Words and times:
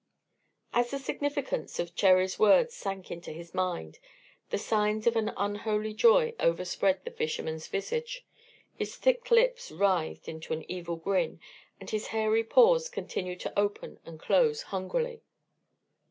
As 0.73 0.89
the 0.89 0.97
significance 0.97 1.77
of 1.79 1.93
Cherry's 1.93 2.39
words 2.39 2.73
sank 2.75 3.11
into 3.11 3.31
his 3.31 3.53
mind, 3.53 3.99
the 4.49 4.57
signs 4.57 5.05
of 5.05 5.15
an 5.15 5.31
unholy 5.37 5.93
joy 5.93 6.33
overspread 6.39 7.05
the 7.05 7.11
fisherman's 7.11 7.67
visage; 7.67 8.25
his 8.73 8.95
thick 8.95 9.29
lips 9.29 9.69
writhed 9.71 10.27
into 10.27 10.53
an 10.53 10.65
evil 10.67 10.95
grin, 10.95 11.39
and 11.79 11.91
his 11.91 12.07
hairy 12.07 12.43
paws 12.43 12.89
continued 12.89 13.41
to 13.41 13.53
open 13.59 13.99
and 14.03 14.19
close 14.19 14.63
hungrily. 14.63 15.21